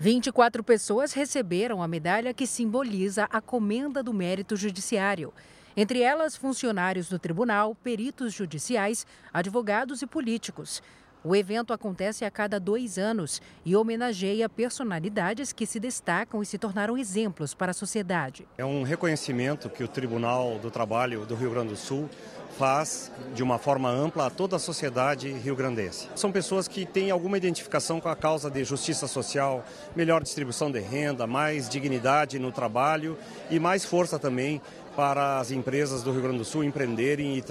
24 0.00 0.62
pessoas 0.62 1.12
receberam 1.12 1.82
a 1.82 1.88
medalha 1.88 2.32
que 2.32 2.46
simboliza 2.46 3.24
a 3.24 3.40
comenda 3.40 4.00
do 4.00 4.14
mérito 4.14 4.54
judiciário. 4.54 5.34
Entre 5.76 6.02
elas, 6.02 6.36
funcionários 6.36 7.08
do 7.08 7.18
tribunal, 7.18 7.74
peritos 7.74 8.32
judiciais, 8.32 9.04
advogados 9.32 10.00
e 10.00 10.06
políticos. 10.06 10.80
O 11.24 11.34
evento 11.34 11.72
acontece 11.72 12.24
a 12.24 12.30
cada 12.30 12.60
dois 12.60 12.96
anos 12.96 13.42
e 13.64 13.74
homenageia 13.74 14.48
personalidades 14.48 15.52
que 15.52 15.66
se 15.66 15.80
destacam 15.80 16.40
e 16.42 16.46
se 16.46 16.58
tornaram 16.58 16.96
exemplos 16.96 17.54
para 17.54 17.72
a 17.72 17.74
sociedade. 17.74 18.46
É 18.56 18.64
um 18.64 18.84
reconhecimento 18.84 19.68
que 19.68 19.82
o 19.82 19.88
Tribunal 19.88 20.58
do 20.60 20.70
Trabalho 20.70 21.26
do 21.26 21.34
Rio 21.34 21.50
Grande 21.50 21.70
do 21.70 21.76
Sul 21.76 22.08
faz 22.56 23.12
de 23.34 23.42
uma 23.42 23.58
forma 23.58 23.88
ampla 23.88 24.26
a 24.26 24.30
toda 24.30 24.56
a 24.56 24.58
sociedade 24.58 25.30
rio-grandense. 25.30 26.08
São 26.14 26.32
pessoas 26.32 26.66
que 26.66 26.86
têm 26.86 27.10
alguma 27.10 27.36
identificação 27.36 28.00
com 28.00 28.08
a 28.08 28.16
causa 28.16 28.50
de 28.50 28.64
justiça 28.64 29.06
social, 29.06 29.64
melhor 29.94 30.22
distribuição 30.22 30.70
de 30.70 30.80
renda, 30.80 31.26
mais 31.26 31.68
dignidade 31.68 32.38
no 32.38 32.50
trabalho 32.50 33.18
e 33.50 33.58
mais 33.58 33.84
força 33.84 34.18
também 34.18 34.60
para 34.96 35.38
as 35.38 35.50
empresas 35.50 36.02
do 36.02 36.12
Rio 36.12 36.22
Grande 36.22 36.38
do 36.38 36.44
Sul 36.44 36.64
empreenderem 36.64 37.36
e, 37.36 37.44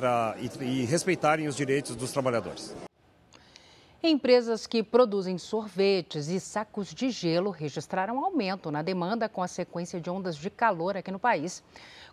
e, 0.61 0.81
e 0.81 0.85
respeitarem 0.85 1.47
os 1.47 1.55
direitos 1.55 1.95
dos 1.95 2.11
trabalhadores. 2.11 2.75
Empresas 4.03 4.67
que 4.67 4.83
produzem 4.83 5.39
sorvetes 5.39 6.27
e 6.27 6.39
sacos 6.39 6.93
de 6.93 7.09
gelo 7.09 7.49
registraram 7.49 8.23
aumento 8.23 8.69
na 8.69 8.83
demanda 8.83 9.27
com 9.27 9.41
a 9.41 9.47
sequência 9.47 9.99
de 9.99 10.07
ondas 10.07 10.37
de 10.37 10.51
calor 10.51 10.95
aqui 10.95 11.11
no 11.11 11.17
país. 11.17 11.63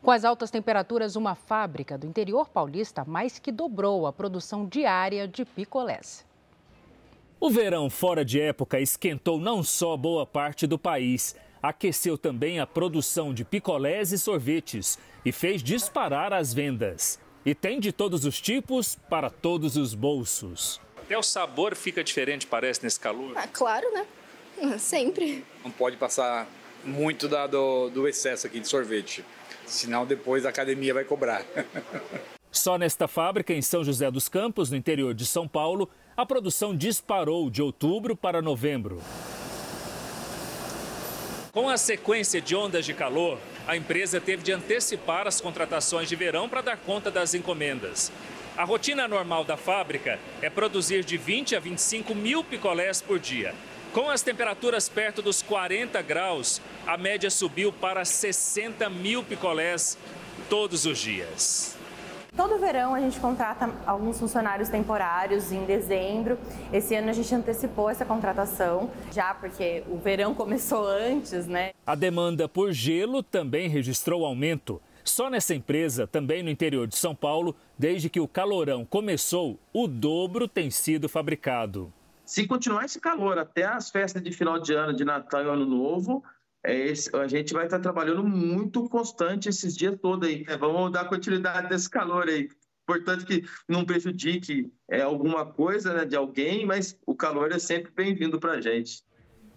Com 0.02 0.10
as 0.10 0.24
altas 0.24 0.50
temperaturas, 0.50 1.14
uma 1.14 1.34
fábrica 1.34 1.98
do 1.98 2.06
interior 2.06 2.48
paulista 2.48 3.04
mais 3.04 3.38
que 3.38 3.52
dobrou 3.52 4.06
a 4.06 4.12
produção 4.12 4.66
diária 4.66 5.28
de 5.28 5.44
picolés. 5.44 6.24
O 7.38 7.50
verão 7.50 7.90
fora 7.90 8.24
de 8.24 8.40
época 8.40 8.80
esquentou 8.80 9.38
não 9.38 9.62
só 9.62 9.94
boa 9.94 10.24
parte 10.24 10.66
do 10.66 10.78
país, 10.78 11.36
aqueceu 11.62 12.16
também 12.16 12.60
a 12.60 12.66
produção 12.66 13.34
de 13.34 13.44
picolés 13.44 14.10
e 14.10 14.18
sorvetes 14.18 14.98
e 15.22 15.30
fez 15.30 15.62
disparar 15.62 16.32
as 16.32 16.54
vendas. 16.54 17.20
E 17.44 17.54
tem 17.54 17.78
de 17.78 17.92
todos 17.92 18.24
os 18.24 18.40
tipos 18.40 18.96
para 19.10 19.28
todos 19.28 19.76
os 19.76 19.94
bolsos. 19.94 20.80
Até 21.04 21.18
o 21.18 21.22
sabor 21.22 21.76
fica 21.76 22.02
diferente, 22.02 22.46
parece, 22.46 22.82
nesse 22.82 22.98
calor. 22.98 23.34
Ah, 23.36 23.46
claro, 23.46 23.86
né? 23.92 24.78
Sempre. 24.78 25.44
Não 25.62 25.70
pode 25.70 25.98
passar 25.98 26.48
muito 26.82 27.28
da, 27.28 27.46
do, 27.46 27.90
do 27.90 28.08
excesso 28.08 28.46
aqui 28.46 28.58
de 28.58 28.66
sorvete, 28.66 29.22
senão 29.66 30.06
depois 30.06 30.46
a 30.46 30.48
academia 30.48 30.94
vai 30.94 31.04
cobrar. 31.04 31.44
Só 32.50 32.78
nesta 32.78 33.06
fábrica, 33.06 33.52
em 33.52 33.60
São 33.60 33.84
José 33.84 34.10
dos 34.10 34.30
Campos, 34.30 34.70
no 34.70 34.76
interior 34.78 35.12
de 35.12 35.26
São 35.26 35.46
Paulo, 35.46 35.90
a 36.16 36.24
produção 36.24 36.74
disparou 36.74 37.50
de 37.50 37.60
outubro 37.60 38.16
para 38.16 38.40
novembro. 38.40 39.02
Com 41.52 41.68
a 41.68 41.76
sequência 41.76 42.40
de 42.40 42.56
ondas 42.56 42.86
de 42.86 42.94
calor, 42.94 43.38
a 43.66 43.76
empresa 43.76 44.20
teve 44.20 44.42
de 44.42 44.52
antecipar 44.52 45.26
as 45.26 45.40
contratações 45.40 46.08
de 46.08 46.16
verão 46.16 46.48
para 46.48 46.62
dar 46.62 46.78
conta 46.78 47.10
das 47.10 47.34
encomendas. 47.34 48.10
A 48.56 48.62
rotina 48.62 49.08
normal 49.08 49.42
da 49.42 49.56
fábrica 49.56 50.16
é 50.40 50.48
produzir 50.48 51.04
de 51.04 51.16
20 51.16 51.56
a 51.56 51.60
25 51.60 52.14
mil 52.14 52.44
picolés 52.44 53.02
por 53.02 53.18
dia. 53.18 53.52
Com 53.92 54.08
as 54.08 54.22
temperaturas 54.22 54.88
perto 54.88 55.20
dos 55.20 55.42
40 55.42 56.00
graus, 56.02 56.62
a 56.86 56.96
média 56.96 57.30
subiu 57.30 57.72
para 57.72 58.04
60 58.04 58.88
mil 58.88 59.24
picolés 59.24 59.98
todos 60.48 60.86
os 60.86 60.98
dias. 61.00 61.76
Todo 62.36 62.56
verão 62.58 62.94
a 62.94 63.00
gente 63.00 63.18
contrata 63.18 63.72
alguns 63.84 64.20
funcionários 64.20 64.68
temporários 64.68 65.50
em 65.50 65.64
dezembro. 65.64 66.38
Esse 66.72 66.94
ano 66.94 67.10
a 67.10 67.12
gente 67.12 67.32
antecipou 67.34 67.90
essa 67.90 68.04
contratação, 68.04 68.88
já 69.12 69.34
porque 69.34 69.82
o 69.88 69.96
verão 69.96 70.32
começou 70.34 70.86
antes, 70.86 71.48
né? 71.48 71.72
A 71.84 71.96
demanda 71.96 72.48
por 72.48 72.72
gelo 72.72 73.20
também 73.20 73.68
registrou 73.68 74.24
aumento. 74.24 74.80
Só 75.04 75.28
nessa 75.28 75.54
empresa, 75.54 76.06
também 76.06 76.42
no 76.42 76.48
interior 76.48 76.86
de 76.86 76.96
São 76.96 77.14
Paulo, 77.14 77.54
desde 77.78 78.08
que 78.08 78.18
o 78.18 78.26
calorão 78.26 78.86
começou, 78.86 79.60
o 79.72 79.86
dobro 79.86 80.48
tem 80.48 80.70
sido 80.70 81.10
fabricado. 81.10 81.92
Se 82.24 82.46
continuar 82.46 82.86
esse 82.86 82.98
calor 82.98 83.38
até 83.38 83.64
as 83.64 83.90
festas 83.90 84.22
de 84.22 84.32
final 84.32 84.58
de 84.58 84.72
ano, 84.72 84.96
de 84.96 85.04
Natal 85.04 85.44
e 85.44 85.48
Ano 85.48 85.66
Novo, 85.66 86.24
é 86.64 86.74
esse, 86.88 87.14
a 87.14 87.28
gente 87.28 87.52
vai 87.52 87.66
estar 87.66 87.78
trabalhando 87.78 88.24
muito 88.24 88.88
constante 88.88 89.50
esses 89.50 89.76
dias 89.76 89.98
todos 90.00 90.26
aí. 90.26 90.42
É, 90.48 90.56
vamos 90.56 90.90
dar 90.90 91.04
continuidade 91.04 91.68
desse 91.68 91.90
calor 91.90 92.26
aí. 92.26 92.48
Importante 92.84 93.26
que 93.26 93.44
não 93.68 93.84
prejudique 93.84 94.72
é, 94.88 95.02
alguma 95.02 95.44
coisa 95.44 95.92
né, 95.92 96.04
de 96.06 96.16
alguém, 96.16 96.64
mas 96.64 96.98
o 97.06 97.14
calor 97.14 97.52
é 97.52 97.58
sempre 97.58 97.92
bem-vindo 97.94 98.40
para 98.40 98.52
a 98.52 98.60
gente. 98.60 99.02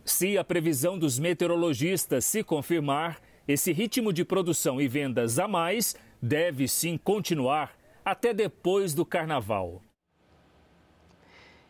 Se 0.03 0.37
a 0.37 0.43
previsão 0.43 0.99
dos 0.99 1.17
meteorologistas 1.17 2.25
se 2.25 2.43
confirmar, 2.43 3.21
esse 3.47 3.71
ritmo 3.71 4.11
de 4.11 4.25
produção 4.25 4.81
e 4.81 4.87
vendas 4.87 5.39
a 5.39 5.47
mais 5.47 5.95
deve 6.21 6.67
sim 6.67 6.97
continuar 6.97 7.71
até 8.03 8.33
depois 8.33 8.93
do 8.93 9.05
carnaval. 9.05 9.81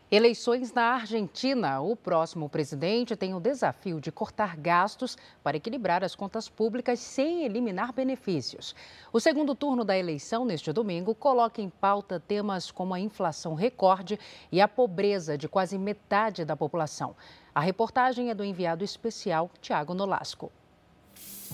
Eleições 0.09 0.73
na 0.73 0.93
Argentina. 0.93 1.81
O 1.81 1.93
próximo 1.93 2.47
presidente 2.47 3.13
tem 3.15 3.35
o 3.35 3.41
desafio 3.41 3.99
de 3.99 4.09
cortar 4.09 4.55
gastos 4.55 5.17
para 5.43 5.57
equilibrar 5.57 6.01
as 6.01 6.15
contas 6.15 6.47
públicas 6.47 6.97
sem 6.99 7.43
eliminar 7.43 7.91
benefícios. 7.91 8.73
O 9.11 9.19
segundo 9.19 9.53
turno 9.53 9.83
da 9.83 9.97
eleição, 9.97 10.45
neste 10.45 10.71
domingo, 10.71 11.13
coloca 11.13 11.61
em 11.61 11.69
pauta 11.69 12.21
temas 12.21 12.71
como 12.71 12.93
a 12.93 12.99
inflação 12.99 13.53
recorde 13.53 14.17
e 14.49 14.61
a 14.61 14.67
pobreza 14.67 15.37
de 15.37 15.49
quase 15.49 15.77
metade 15.77 16.45
da 16.45 16.55
população. 16.55 17.13
A 17.53 17.59
reportagem 17.59 18.29
é 18.29 18.33
do 18.33 18.45
enviado 18.45 18.85
especial 18.85 19.51
Tiago 19.61 19.93
Nolasco. 19.93 20.49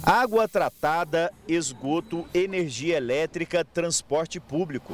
Água 0.01 0.47
tratada, 0.47 1.31
esgoto, 1.47 2.27
energia 2.33 2.97
elétrica, 2.97 3.63
transporte 3.63 4.39
público. 4.39 4.93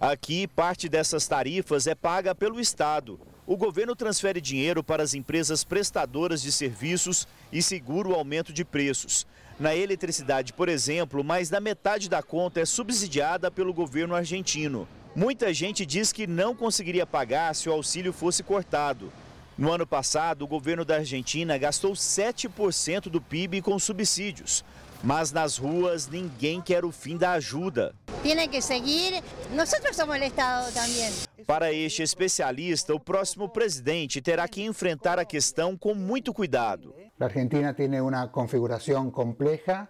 Aqui, 0.00 0.46
parte 0.46 0.88
dessas 0.88 1.26
tarifas 1.26 1.86
é 1.86 1.94
paga 1.94 2.34
pelo 2.34 2.60
Estado. 2.60 3.18
O 3.46 3.56
governo 3.56 3.94
transfere 3.94 4.40
dinheiro 4.40 4.82
para 4.82 5.02
as 5.02 5.14
empresas 5.14 5.64
prestadoras 5.64 6.42
de 6.42 6.50
serviços 6.50 7.26
e 7.52 7.62
segura 7.62 8.08
o 8.08 8.14
aumento 8.14 8.52
de 8.52 8.64
preços. 8.64 9.26
Na 9.58 9.74
eletricidade, 9.74 10.52
por 10.52 10.68
exemplo, 10.68 11.22
mais 11.22 11.48
da 11.48 11.60
metade 11.60 12.08
da 12.08 12.22
conta 12.22 12.60
é 12.60 12.64
subsidiada 12.64 13.50
pelo 13.50 13.72
governo 13.72 14.14
argentino. 14.14 14.88
Muita 15.14 15.54
gente 15.54 15.86
diz 15.86 16.12
que 16.12 16.26
não 16.26 16.56
conseguiria 16.56 17.06
pagar 17.06 17.54
se 17.54 17.68
o 17.68 17.72
auxílio 17.72 18.12
fosse 18.12 18.42
cortado. 18.42 19.12
No 19.56 19.70
ano 19.70 19.86
passado, 19.86 20.42
o 20.42 20.48
governo 20.48 20.84
da 20.84 20.96
Argentina 20.96 21.56
gastou 21.56 21.92
7% 21.92 23.02
do 23.02 23.20
PIB 23.20 23.62
com 23.62 23.78
subsídios. 23.78 24.64
Mas 25.00 25.30
nas 25.30 25.58
ruas, 25.58 26.08
ninguém 26.08 26.60
quer 26.60 26.84
o 26.84 26.90
fim 26.90 27.16
da 27.16 27.32
ajuda. 27.32 27.94
Tem 28.22 28.48
que 28.48 28.60
seguir, 28.60 29.22
nós 29.54 29.68
somos 29.68 29.96
o 29.96 30.14
Estado 30.24 30.72
também. 30.72 31.12
Para 31.46 31.72
este 31.72 32.02
especialista, 32.02 32.94
o 32.94 32.98
próximo 32.98 33.48
presidente 33.48 34.20
terá 34.20 34.48
que 34.48 34.64
enfrentar 34.64 35.20
a 35.20 35.24
questão 35.24 35.76
com 35.76 35.94
muito 35.94 36.34
cuidado. 36.34 36.92
A 37.20 37.24
Argentina 37.24 37.72
tem 37.72 38.00
uma 38.00 38.26
configuração 38.26 39.08
complexa, 39.08 39.86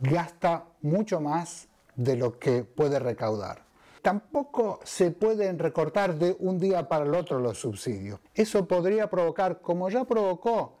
gasta 0.00 0.62
muito 0.80 1.20
mais 1.20 1.66
de 1.96 2.14
lo 2.14 2.32
que 2.32 2.62
pode 2.62 2.98
recaudar 2.98 3.65
tampoco 4.06 4.78
se 4.84 5.10
pueden 5.10 5.58
recortar 5.58 6.14
de 6.14 6.36
un 6.38 6.60
día 6.60 6.86
para 6.86 7.04
el 7.04 7.12
otro 7.12 7.40
los 7.40 7.58
subsidios. 7.58 8.20
Eso 8.32 8.64
podría 8.64 9.10
provocar, 9.10 9.60
como 9.60 9.90
ya 9.90 10.04
provocó 10.04 10.78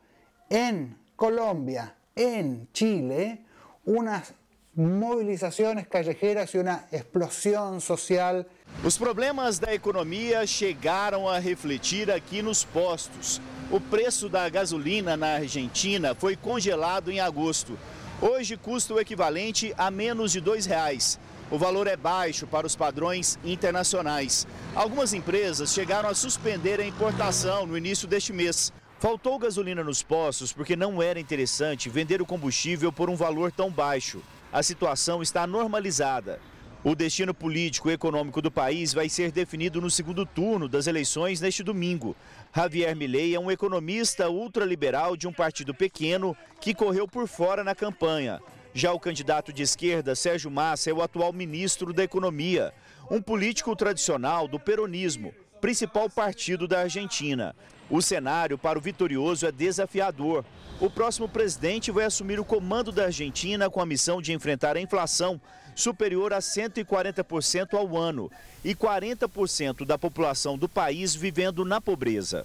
en 0.48 0.96
Colombia, 1.16 1.96
en 2.14 2.68
Chile, 2.72 3.44
unas 3.84 4.32
movilizações 4.76 5.88
callejeras 5.88 6.54
e 6.54 6.58
uma 6.58 6.84
explosão 6.92 7.80
social. 7.80 8.46
Os 8.84 8.96
problemas 8.96 9.58
da 9.58 9.74
economia 9.74 10.46
chegaram 10.46 11.28
a 11.28 11.40
refletir 11.40 12.08
aqui 12.12 12.42
nos 12.42 12.62
postos. 12.62 13.40
O 13.72 13.80
preço 13.80 14.28
da 14.28 14.48
gasolina 14.48 15.16
na 15.16 15.34
Argentina 15.34 16.14
foi 16.14 16.36
congelado 16.36 17.10
em 17.10 17.18
agosto. 17.18 17.76
Hoje 18.22 18.56
custa 18.56 18.94
o 18.94 19.00
equivalente 19.00 19.74
a 19.76 19.90
menos 19.90 20.30
de 20.30 20.38
R$ 20.38 20.60
reais. 20.68 21.18
O 21.50 21.58
valor 21.58 21.86
é 21.86 21.96
baixo 21.96 22.46
para 22.46 22.66
os 22.66 22.74
padrões 22.74 23.38
internacionais. 23.44 24.46
Algumas 24.74 25.12
empresas 25.12 25.72
chegaram 25.72 26.08
a 26.08 26.14
suspender 26.14 26.80
a 26.80 26.86
importação 26.86 27.66
no 27.66 27.76
início 27.76 28.08
deste 28.08 28.32
mês. 28.32 28.72
Faltou 28.98 29.38
gasolina 29.38 29.84
nos 29.84 30.02
postos 30.02 30.52
porque 30.52 30.74
não 30.74 31.02
era 31.02 31.20
interessante 31.20 31.88
vender 31.88 32.20
o 32.22 32.26
combustível 32.26 32.90
por 32.90 33.10
um 33.10 33.16
valor 33.16 33.52
tão 33.52 33.70
baixo 33.70 34.22
a 34.56 34.62
situação 34.62 35.22
está 35.22 35.46
normalizada. 35.46 36.40
O 36.82 36.94
destino 36.94 37.34
político 37.34 37.90
e 37.90 37.92
econômico 37.92 38.40
do 38.40 38.50
país 38.50 38.94
vai 38.94 39.06
ser 39.06 39.32
definido 39.32 39.82
no 39.82 39.90
segundo 39.90 40.24
turno 40.24 40.66
das 40.66 40.86
eleições 40.86 41.42
neste 41.42 41.62
domingo. 41.62 42.16
Javier 42.54 42.96
Milei 42.96 43.34
é 43.34 43.38
um 43.38 43.50
economista 43.50 44.30
ultraliberal 44.30 45.14
de 45.14 45.28
um 45.28 45.32
partido 45.32 45.74
pequeno 45.74 46.34
que 46.58 46.74
correu 46.74 47.06
por 47.06 47.28
fora 47.28 47.62
na 47.62 47.74
campanha. 47.74 48.40
Já 48.76 48.92
o 48.92 49.00
candidato 49.00 49.54
de 49.54 49.62
esquerda, 49.62 50.14
Sérgio 50.14 50.50
Massa, 50.50 50.90
é 50.90 50.92
o 50.92 51.00
atual 51.00 51.32
ministro 51.32 51.94
da 51.94 52.04
Economia, 52.04 52.74
um 53.10 53.22
político 53.22 53.74
tradicional 53.74 54.46
do 54.46 54.60
peronismo, 54.60 55.32
principal 55.62 56.10
partido 56.10 56.68
da 56.68 56.80
Argentina. 56.80 57.56
O 57.88 58.02
cenário 58.02 58.58
para 58.58 58.78
o 58.78 58.82
vitorioso 58.82 59.46
é 59.46 59.50
desafiador. 59.50 60.44
O 60.78 60.90
próximo 60.90 61.26
presidente 61.26 61.90
vai 61.90 62.04
assumir 62.04 62.38
o 62.38 62.44
comando 62.44 62.92
da 62.92 63.04
Argentina 63.04 63.70
com 63.70 63.80
a 63.80 63.86
missão 63.86 64.20
de 64.20 64.34
enfrentar 64.34 64.76
a 64.76 64.80
inflação 64.82 65.40
superior 65.74 66.34
a 66.34 66.40
140% 66.40 67.72
ao 67.72 67.96
ano 67.96 68.30
e 68.62 68.74
40% 68.74 69.86
da 69.86 69.96
população 69.96 70.58
do 70.58 70.68
país 70.68 71.14
vivendo 71.14 71.64
na 71.64 71.80
pobreza. 71.80 72.44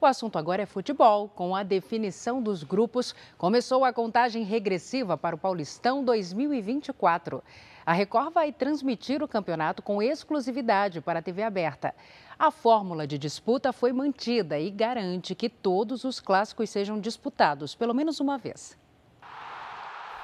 O 0.00 0.06
assunto 0.06 0.38
agora 0.38 0.62
é 0.62 0.66
futebol. 0.66 1.28
Com 1.28 1.54
a 1.54 1.62
definição 1.62 2.40
dos 2.40 2.62
grupos, 2.64 3.14
começou 3.36 3.84
a 3.84 3.92
contagem 3.92 4.42
regressiva 4.44 5.14
para 5.14 5.36
o 5.36 5.38
Paulistão 5.38 6.02
2024. 6.02 7.44
A 7.84 7.92
Record 7.92 8.32
vai 8.32 8.50
transmitir 8.50 9.22
o 9.22 9.28
campeonato 9.28 9.82
com 9.82 10.02
exclusividade 10.02 11.02
para 11.02 11.18
a 11.18 11.22
TV 11.22 11.42
aberta. 11.42 11.94
A 12.38 12.50
fórmula 12.50 13.06
de 13.06 13.18
disputa 13.18 13.74
foi 13.74 13.92
mantida 13.92 14.58
e 14.58 14.70
garante 14.70 15.34
que 15.34 15.50
todos 15.50 16.02
os 16.04 16.18
clássicos 16.18 16.70
sejam 16.70 16.98
disputados 16.98 17.74
pelo 17.74 17.92
menos 17.92 18.20
uma 18.20 18.38
vez. 18.38 18.78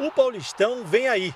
O 0.00 0.11
Paulistão 0.11 0.87
vem 0.87 1.06
aí. 1.06 1.35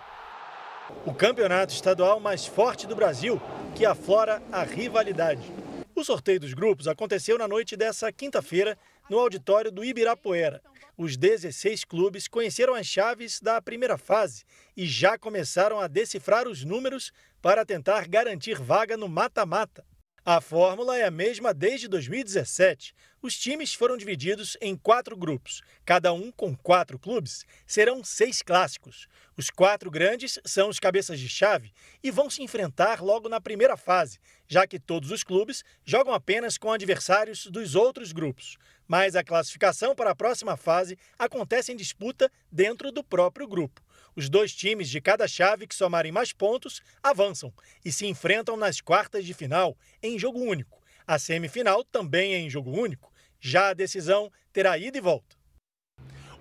O 1.05 1.13
campeonato 1.13 1.75
estadual 1.75 2.19
mais 2.19 2.47
forte 2.47 2.87
do 2.87 2.97
Brasil, 2.97 3.41
que 3.75 3.85
aflora 3.85 4.43
a 4.51 4.63
rivalidade. 4.63 5.70
O 6.01 6.05
sorteio 6.05 6.41
dos 6.41 6.55
grupos 6.55 6.89
aconteceu 6.89 7.37
na 7.37 7.47
noite 7.47 7.77
dessa 7.77 8.11
quinta-feira 8.11 8.79
no 9.11 9.19
auditório 9.19 9.71
do 9.71 9.85
Ibirapuera. 9.85 10.63
Os 10.97 11.15
16 11.15 11.85
clubes 11.85 12.27
conheceram 12.27 12.75
as 12.75 12.87
chaves 12.87 13.39
da 13.39 13.61
primeira 13.61 13.99
fase 13.99 14.45
e 14.75 14.87
já 14.87 15.19
começaram 15.19 15.79
a 15.79 15.87
decifrar 15.87 16.49
os 16.49 16.65
números 16.65 17.13
para 17.43 17.67
tentar 17.67 18.09
garantir 18.09 18.59
vaga 18.59 18.97
no 18.97 19.11
mata-mata. 19.11 19.85
A 20.33 20.41
fórmula 20.41 20.97
é 20.97 21.03
a 21.03 21.11
mesma 21.11 21.53
desde 21.53 21.89
2017. 21.89 22.95
Os 23.21 23.37
times 23.37 23.75
foram 23.75 23.97
divididos 23.97 24.57
em 24.61 24.77
quatro 24.77 25.17
grupos, 25.17 25.61
cada 25.85 26.13
um 26.13 26.31
com 26.31 26.55
quatro 26.55 27.01
clubes. 27.01 27.45
Serão 27.67 28.05
seis 28.05 28.41
clássicos. 28.41 29.09
Os 29.37 29.51
quatro 29.51 29.91
grandes 29.91 30.39
são 30.45 30.69
os 30.69 30.79
cabeças 30.79 31.19
de 31.19 31.29
chave 31.29 31.73
e 32.01 32.13
vão 32.13 32.31
se 32.31 32.45
enfrentar 32.45 33.03
logo 33.03 33.29
na 33.29 33.41
primeira 33.41 33.77
fase, 33.77 34.21
já 34.47 34.69
que 34.69 34.79
todos 34.79 35.11
os 35.11 35.25
clubes 35.25 35.65
jogam 35.85 36.15
apenas 36.15 36.57
com 36.57 36.71
adversários 36.71 37.47
dos 37.47 37.75
outros 37.75 38.13
grupos. 38.13 38.57
Mas 38.87 39.17
a 39.17 39.25
classificação 39.25 39.97
para 39.97 40.11
a 40.11 40.15
próxima 40.15 40.57
fase 40.57 40.97
acontece 41.19 41.73
em 41.73 41.77
disputa 41.77 42.31
dentro 42.53 42.93
do 42.93 43.03
próprio 43.03 43.49
grupo. 43.49 43.83
Os 44.21 44.29
dois 44.29 44.53
times 44.53 44.91
de 44.91 45.01
cada 45.01 45.27
chave 45.27 45.67
que 45.67 45.75
somarem 45.75 46.13
mais 46.13 46.31
pontos 46.31 46.83
avançam 47.03 47.51
e 47.83 47.91
se 47.91 48.05
enfrentam 48.07 48.55
nas 48.55 48.79
quartas 48.79 49.25
de 49.25 49.33
final, 49.33 49.75
em 50.03 50.19
jogo 50.19 50.41
único. 50.41 50.83
A 51.07 51.19
semifinal 51.19 51.83
também 51.83 52.35
é 52.35 52.39
em 52.39 52.51
jogo 52.51 52.71
único. 52.71 53.11
Já 53.41 53.71
a 53.71 53.73
decisão 53.73 54.31
terá 54.53 54.77
ida 54.77 54.99
e 54.99 55.01
volta. 55.01 55.39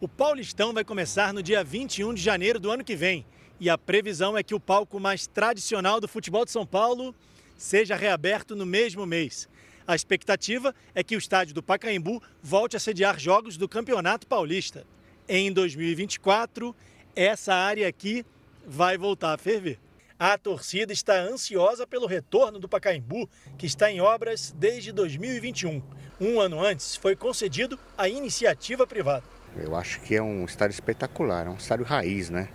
O 0.02 0.10
Paulistão 0.10 0.74
vai 0.74 0.84
começar 0.84 1.34
no 1.34 1.42
dia 1.42 1.63
21 1.63 2.13
de 2.13 2.22
janeiro 2.22 2.60
do 2.60 2.70
ano 2.70 2.84
que 2.84 2.98
vem. 2.98 3.26
E 3.62 3.70
a 3.70 3.78
previsão 3.78 4.38
é 4.38 4.44
que 4.44 4.54
o 4.54 4.60
palco 4.60 5.00
mais 5.00 5.26
tradicional 5.26 6.02
do 6.02 6.08
futebol 6.10 6.44
de 6.44 6.52
São 6.52 6.65
Paulo 6.65 7.15
seja 7.58 7.96
reaberto 7.96 8.58
no 8.58 8.65
mesmo 8.65 9.06
mês. 9.06 9.48
A 9.88 9.96
expectativa 9.96 10.76
é 10.94 11.02
que 11.02 11.15
o 11.15 11.18
estádio 11.18 11.56
do 11.56 11.63
Pacaembu 11.63 12.22
volte 12.44 12.76
a 12.76 12.80
sediar 12.80 13.18
jogos 13.18 13.56
do 13.56 13.70
Campeonato 13.70 14.28
Paulista. 14.28 14.86
Em 15.30 15.50
2024, 15.54 16.76
essa 17.15 17.54
área 17.54 17.88
aqui 17.88 18.26
vai 18.65 18.98
voltar 18.98 19.34
a 19.34 19.38
ferver. 19.38 19.80
A 20.17 20.38
torcida 20.38 20.91
está 20.91 21.13
ansiosa 21.13 21.88
pelo 21.88 22.06
retorno 22.06 22.60
do 22.60 22.67
Pacaembu, 22.67 23.30
que 23.58 23.65
está 23.65 23.89
em 23.89 24.02
obras 24.02 24.54
desde 24.58 24.91
2021. 24.91 25.82
Um 26.19 26.41
ano 26.41 26.62
antes, 26.62 26.98
foi 26.98 27.15
concedido 27.15 27.80
à 27.98 28.10
iniciativa 28.10 28.86
privada. 28.86 29.24
Eu 29.56 29.76
acho 29.76 30.02
que 30.02 30.15
é 30.15 30.22
um 30.22 30.43
estádio 30.43 30.74
espetacular, 30.74 31.48
é 31.48 31.50
um 31.50 31.56
estádio 31.56 31.86
raiz, 31.86 32.30
né? 32.30 32.50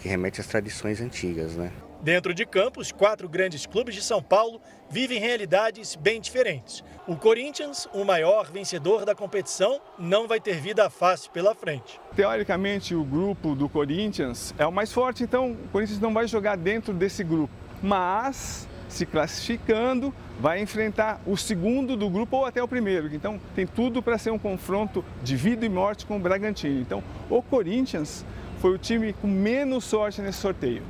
Que 0.00 0.08
remete 0.08 0.40
às 0.40 0.48
tradições 0.48 1.00
antigas, 1.00 1.54
né? 1.54 1.72
Dentro 2.02 2.34
de 2.34 2.44
campo, 2.44 2.80
os 2.80 2.92
quatro 2.92 3.28
grandes 3.28 3.66
clubes 3.66 3.94
de 3.94 4.02
São 4.02 4.22
Paulo 4.22 4.60
vivem 4.88 5.18
realidades 5.18 5.96
bem 5.96 6.20
diferentes. 6.20 6.84
O 7.06 7.16
Corinthians, 7.16 7.88
o 7.92 8.04
maior 8.04 8.50
vencedor 8.50 9.04
da 9.04 9.14
competição, 9.14 9.80
não 9.98 10.28
vai 10.28 10.38
ter 10.38 10.60
vida 10.60 10.88
fácil 10.90 11.30
pela 11.30 11.54
frente. 11.54 12.00
Teoricamente, 12.14 12.94
o 12.94 13.02
grupo 13.02 13.54
do 13.54 13.68
Corinthians 13.68 14.54
é 14.58 14.66
o 14.66 14.72
mais 14.72 14.92
forte, 14.92 15.22
então 15.22 15.52
o 15.52 15.68
Corinthians 15.72 15.98
não 15.98 16.12
vai 16.12 16.28
jogar 16.28 16.56
dentro 16.56 16.92
desse 16.92 17.24
grupo. 17.24 17.52
Mas, 17.82 18.68
se 18.88 19.04
classificando, 19.04 20.14
vai 20.38 20.60
enfrentar 20.60 21.20
o 21.26 21.36
segundo 21.36 21.96
do 21.96 22.08
grupo 22.08 22.36
ou 22.36 22.44
até 22.44 22.62
o 22.62 22.68
primeiro. 22.68 23.12
Então, 23.14 23.40
tem 23.54 23.66
tudo 23.66 24.02
para 24.02 24.18
ser 24.18 24.30
um 24.30 24.38
confronto 24.38 25.04
de 25.22 25.34
vida 25.34 25.64
e 25.64 25.68
morte 25.68 26.06
com 26.06 26.16
o 26.16 26.20
Bragantino. 26.20 26.80
Então, 26.80 27.02
o 27.28 27.42
Corinthians 27.42 28.24
foi 28.58 28.72
o 28.72 28.78
time 28.78 29.12
com 29.14 29.26
menos 29.26 29.84
sorte 29.84 30.20
nesse 30.20 30.38
sorteio 30.38 30.82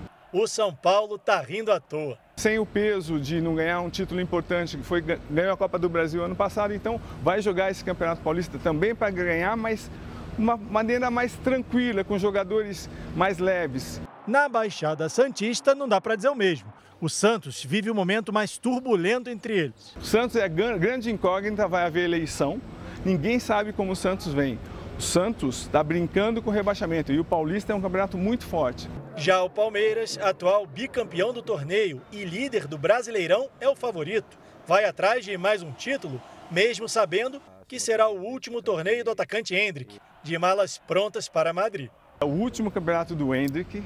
o 0.43 0.47
São 0.47 0.75
Paulo 0.75 1.17
está 1.17 1.41
rindo 1.41 1.73
à 1.73 1.81
toa. 1.81 2.19
Sem 2.37 2.59
o 2.59 2.67
peso 2.67 3.19
de 3.19 3.41
não 3.41 3.55
ganhar 3.55 3.81
um 3.81 3.89
título 3.89 4.21
importante, 4.21 4.77
que 4.77 4.83
foi 4.83 5.01
ganhou 5.01 5.55
a 5.55 5.57
Copa 5.57 5.79
do 5.79 5.89
Brasil 5.89 6.23
ano 6.23 6.37
passado, 6.37 6.75
então 6.75 7.01
vai 7.23 7.41
jogar 7.41 7.71
esse 7.71 7.83
Campeonato 7.83 8.21
Paulista 8.21 8.59
também 8.59 8.95
para 8.95 9.11
ganhar, 9.11 9.57
mas 9.57 9.91
uma 10.39 10.55
maneira 10.55 11.11
mais 11.11 11.33
tranquila, 11.37 12.05
com 12.05 12.19
jogadores 12.19 12.91
mais 13.17 13.39
leves. 13.39 13.99
Na 14.27 14.47
Baixada 14.47 15.09
Santista 15.09 15.75
não 15.75 15.89
dá 15.89 16.03
para 16.03 16.17
dizer 16.17 16.29
o 16.29 16.35
mesmo. 16.35 16.71
O 17.01 17.09
Santos 17.09 17.65
vive 17.65 17.91
o 17.91 17.95
momento 17.95 18.31
mais 18.31 18.59
turbulento 18.59 19.31
entre 19.31 19.55
eles. 19.57 19.97
O 19.97 20.05
Santos 20.05 20.37
é 20.37 20.47
grande 20.47 21.11
incógnita, 21.11 21.67
vai 21.67 21.87
haver 21.87 22.05
eleição. 22.05 22.61
Ninguém 23.05 23.39
sabe 23.39 23.73
como 23.73 23.93
o 23.93 23.97
Santos 23.97 24.35
vem. 24.35 24.59
O 24.99 25.03
Santos 25.03 25.63
está 25.63 25.83
brincando 25.83 26.43
com 26.43 26.51
o 26.51 26.53
rebaixamento 26.53 27.11
e 27.11 27.19
o 27.19 27.25
Paulista 27.25 27.73
é 27.73 27.77
um 27.77 27.81
campeonato 27.81 28.19
muito 28.19 28.45
forte. 28.45 28.89
Já 29.19 29.43
o 29.43 29.49
Palmeiras, 29.49 30.19
atual 30.21 30.67
bicampeão 30.67 31.33
do 31.33 31.41
torneio 31.41 32.03
e 32.13 32.23
líder 32.23 32.67
do 32.67 32.77
Brasileirão, 32.77 33.49
é 33.59 33.67
o 33.67 33.75
favorito. 33.75 34.37
Vai 34.67 34.85
atrás 34.85 35.25
de 35.25 35.39
mais 35.39 35.63
um 35.63 35.73
título, 35.73 36.21
mesmo 36.51 36.87
sabendo 36.87 37.41
que 37.67 37.81
será 37.81 38.09
o 38.11 38.21
último 38.21 38.61
torneio 38.61 39.03
do 39.03 39.11
atacante 39.11 39.55
Hendrick, 39.55 39.99
de 40.23 40.39
malas 40.39 40.77
prontas 40.77 41.31
para 41.31 41.55
Madrid. 41.55 41.89
É 42.21 42.27
o 42.27 42.29
último 42.29 42.71
campeonato 42.71 43.15
do 43.15 43.35
Hendrick. 43.35 43.83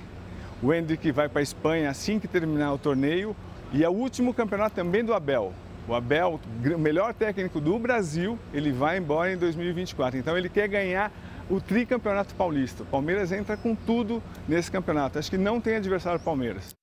O 0.60 0.74
Hendrick 0.74 1.12
vai 1.12 1.28
para 1.28 1.38
a 1.38 1.42
Espanha 1.44 1.90
assim 1.90 2.18
que 2.18 2.26
terminar 2.26 2.72
o 2.72 2.78
torneio 2.78 3.36
e 3.72 3.84
é 3.84 3.88
o 3.88 3.92
último 3.92 4.34
campeonato 4.34 4.74
também 4.74 5.04
do 5.04 5.14
Abel. 5.14 5.54
O 5.86 5.94
Abel, 5.94 6.40
o 6.74 6.78
melhor 6.78 7.14
técnico 7.14 7.60
do 7.60 7.78
Brasil, 7.78 8.36
ele 8.52 8.72
vai 8.72 8.98
embora 8.98 9.32
em 9.32 9.36
2024. 9.36 10.18
Então 10.18 10.36
ele 10.36 10.48
quer 10.48 10.66
ganhar 10.66 11.12
o 11.50 11.60
tricampeonato 11.60 12.34
paulista. 12.34 12.84
Palmeiras 12.84 13.32
entra 13.32 13.56
com 13.56 13.74
tudo 13.74 14.22
nesse 14.48 14.70
campeonato. 14.70 15.18
Acho 15.18 15.30
que 15.30 15.36
não 15.36 15.60
tem 15.60 15.76
adversário 15.76 16.20
Palmeiras. 16.20 16.74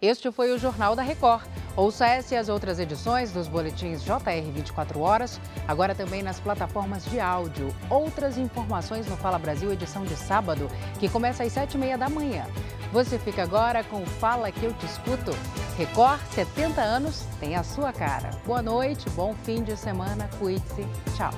Este 0.00 0.30
foi 0.30 0.52
o 0.52 0.58
Jornal 0.58 0.94
da 0.94 1.02
Record. 1.02 1.46
Ouça 1.74 2.06
essa 2.06 2.34
e 2.34 2.36
as 2.36 2.48
outras 2.48 2.78
edições 2.78 3.32
dos 3.32 3.48
boletins 3.48 4.04
JR 4.04 4.52
24 4.54 5.00
horas, 5.00 5.40
agora 5.66 5.94
também 5.94 6.22
nas 6.22 6.38
plataformas 6.38 7.04
de 7.06 7.18
áudio. 7.18 7.74
Outras 7.90 8.36
informações 8.36 9.06
no 9.06 9.16
Fala 9.16 9.38
Brasil, 9.38 9.72
edição 9.72 10.04
de 10.04 10.14
sábado, 10.14 10.68
que 11.00 11.08
começa 11.08 11.42
às 11.42 11.52
7h30 11.52 11.96
da 11.96 12.08
manhã. 12.10 12.46
Você 12.92 13.18
fica 13.18 13.42
agora 13.42 13.82
com 13.84 14.02
o 14.02 14.06
Fala 14.06 14.52
Que 14.52 14.64
Eu 14.64 14.72
Te 14.74 14.86
Escuto. 14.86 15.32
Record, 15.76 16.20
70 16.30 16.80
anos, 16.80 17.26
tem 17.40 17.56
a 17.56 17.62
sua 17.62 17.92
cara. 17.92 18.30
Boa 18.46 18.62
noite, 18.62 19.08
bom 19.10 19.34
fim 19.44 19.62
de 19.62 19.76
semana, 19.76 20.28
cuide-se. 20.38 20.86
Tchau. 21.16 21.32